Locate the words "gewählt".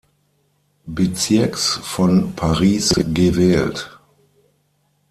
2.89-3.99